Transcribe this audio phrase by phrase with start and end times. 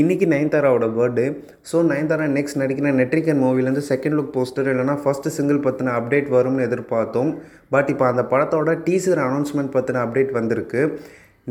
[0.00, 1.24] இன்றைக்கி நயன்தாராவோட birthday
[1.70, 6.64] so Nayanthara next நடிக்கிற நெட்ரிகன் மூவிலேருந்து செகண்ட் லுக் போஸ்டர் இல்லைனா ஃபஸ்ட்டு சிங்கிள் பற்றின அப்டேட் வரும்னு
[6.68, 7.30] எதிர்பார்த்தோம்.
[7.74, 10.80] பட் இப்போ அந்த படத்தோட டீசர் அனௌன்ஸ்மெண்ட் பற்றின அப்டேட் வந்திருக்கு.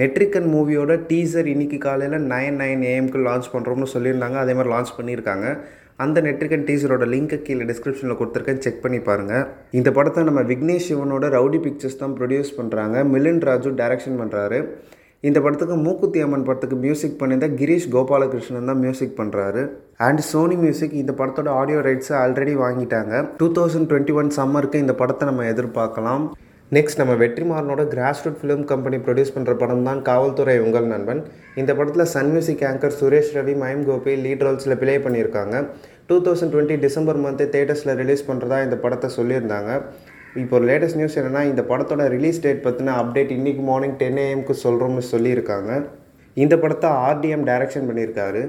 [0.02, 4.40] நெட்ரிகன் மூவியோட டீசர் இன்றைக்கி காலையில் நைன் நைன் ஏஎம்க்கு லான்ச் பண்ணுறோம்னு சொல்லியிருந்தாங்க.
[4.44, 5.46] அதே மாதிரி லான்ச் பண்ணியிருக்காங்க.
[6.06, 8.62] அந்த நெட்ரிகன் டீசரோட லிங்க்கை கீழே டிஸ்கிரிப்ஷனில் கொடுத்துருக்கேன்.
[8.66, 9.46] செக் பண்ணி பாருங்கள்
[9.82, 14.60] இந்த படத்தை நம்ம விக்னேஷ் சிவனோட ரவுடி பிக்சர்ஸ் தான் ப்ரொடியூஸ் பண்ணுறாங்க மிலின் ராஜு டைரக்ஷன் பண்ணுறாரு
[15.28, 19.62] இந்த படத்துக்கு மூக்குத்தி அம்மன் படத்துக்கு மியூசிக் பண்ணியிருந்த கிரீஷ் கோபாலகிருஷ்ணன் தான் மியூசிக் பண்ணுறாரு
[20.08, 23.14] அண்ட் சோனி மியூசிக் இந்த படத்தோட ஆடியோ ரைட்ஸை ஆல்ரெடி வாங்கிட்டாங்க.
[23.40, 26.26] டூ தௌசண்ட் டுவெண்ட்டி ஒன் சம்மருக்கு இந்த படத்தை நம்ம எதிர்பார்க்கலாம்.
[26.78, 31.22] நெக்ஸ்ட் நம்ம வெற்றிமாறனோட Grass Root Film Company produce பண்ணுற படம் தான் காவல்துறை உங்கள் நண்பன்.
[31.62, 35.56] இந்த படத்தில் Sun Music anchor Suresh Ravi Mime Gopi lead ரோல்ஸில் play பண்ணியிருக்காங்க.
[36.10, 39.72] Two thousand twenty December month தேட்டர்ஸில் release பண்ணுறதா இந்த படத்தை சொல்லியிருந்தாங்க.
[40.42, 44.54] இப்போ ஒரு லேட்டஸ்ட் நியூஸ் என்னென்னா இந்த படத்தோட ரிலீஸ் டேட் பற்றின அப்டேட் இன்றைக்கி மார்னிங் டென் ஏஎம்க்கு
[44.62, 45.72] சொல்கிறோம்னு சொல்லியிருக்காங்க.
[46.44, 48.42] இந்த படத்தை ஆர்டிஎம் டைரக்ஷன் பண்ணியிருக்காரு.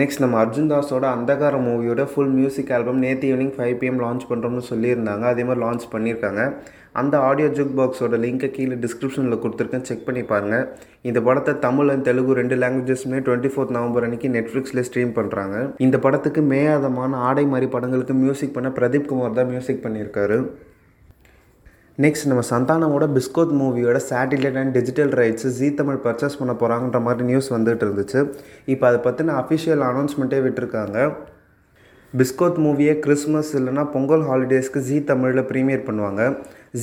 [0.00, 4.64] நெக்ஸ்ட் நம்ம அர்ஜுன் தாஸோட அந்தகார மூவியோட ஃபுல் மியூசிக் ஆல்பம் நேற்று ஈவினிங் ஃபைவ் பிஎம் லான்ச் பண்ணுறோம்னு
[4.70, 5.24] சொல்லியிருந்தாங்க.
[5.32, 6.42] அதே மாதிரி லான்ச் பண்ணியிருக்காங்க.
[7.00, 9.86] அந்த ஆடியோ ஜுக் பாக்ஸோட லிங்க்கை கீழே டிஸ்கிரிப்ஷனில் கொடுத்துருக்கேன்.
[9.90, 10.64] செக் பண்ணி பாருங்கள்
[11.10, 15.98] இந்த படத்தை தமிழ் அண்ட் தெலுங்கு ரெண்டு லாங்குவேஜஸ்மே டுவெண்ட்டி ஃபோர்த் நவம்பர் அன்றைக்கி நெட்ஃப்ளிக்ஸில் ஸ்ட்ரீம் பண்ணுறாங்க இந்த
[16.06, 20.40] படத்துக்கு மேயாதமான ஆடை மாதிரி படங்களுக்கு மியூசிக் பண்ண பிரதீப் குமார் தான் மியூசிக் பண்ணியிருக்காரு.
[22.02, 27.24] நெக்ஸ்ட் நம்ம சந்தானமோட பிஸ்கோத் மூவியோட satellite and digital rights Zee Tamil purchase பண்ண போகிறாங்கன்ற மாதிரி
[27.30, 28.20] நியூஸ் வந்துட்டு இருந்துச்சு.
[28.72, 30.98] இப்போ அதை பற்றின அஃபிஷியல் அனௌன்ஸ்மெண்ட்டே விட்டுருக்காங்க.
[32.20, 36.22] பிஸ்கோத் மூவியை கிறிஸ்மஸ் இல்லைனா பொங்கல் ஹாலிடேஸ்க்கு ஜீ தமிழில் ப்ரீமியர் பண்ணுவாங்க.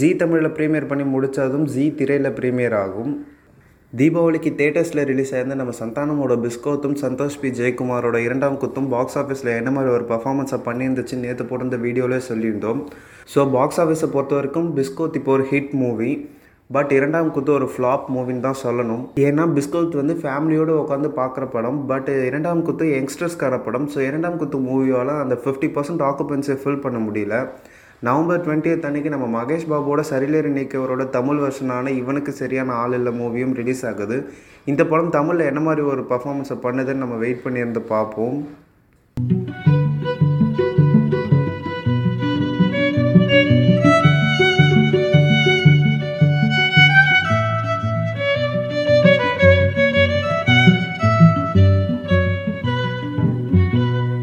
[0.02, 3.14] ஜீ தமிழில் ப்ரீமியர் பண்ணி முடித்ததும் ஜீ திரையில் ப்ரீமியர் ஆகும்.
[3.94, 7.50] தீபாவளிக்கு தேட்டர்ஸில் ரிலீஸ் ஆயிருந்த நம்ம சந்தானமோட பிஸ்கோத்தும் சந்தோஷ் பி.
[7.60, 12.82] ஜெயக்குமாரோட இரண்டாம் குத்தும் பாக்ஸ் ஆஃபீஸில் என்ன மாதிரி ஒரு பர்ஃபார்மன்ஸை பண்ணியிருந்துச்சு நேற்று போட்டிருந்த வீடியோவிலே சொல்லியிருந்தோம்.
[13.34, 16.12] ஸோ பாக்ஸ் ஆஃபீஸை பொறுத்த வரைக்கும் பிஸ்கோத் இப்போ ஒரு ஹிட் மூவி
[16.70, 19.04] பட் இரண்டாம் குத்து ஒரு ஃப்ளாப் மூவின்னு தான் சொல்லணும்.
[19.28, 21.80] ஏன்னா பிஸ்கோத் வந்து ஃபேமிலியோடு உட்காந்து பார்க்குற படம்.
[21.94, 23.88] பட் இரண்டாம் குத்து யங்ஸ்டர்ஸ்க்கான படம்.
[23.94, 27.38] ஸோ இரண்டாம் குத்து மூவியால் அந்த ஃபிஃப்டி பர்சன்ட் ஆக்குபென்சியை ஃபில் பண்ண முடியல.
[28.00, 33.54] நவம்பர் டுவெண்ட்டியத் அன்னைக்கு நம்ம மகேஷ் பாபுவோட சரிலேறு நீக்கவரோட தமிழ் வருஷனான இவனுக்கு சரியான ஆள் இல்லை மூவியும்
[33.54, 34.18] ரிலீஸ் ஆகுது.
[34.66, 38.48] இந்த படம் தமிழில் என்ன மாதிரி ஒரு பர்ஃபார்மன்ஸை பண்ணுதுன்னு நம்ம வெயிட் பண்ணியிருந்து பார்ப்போம்.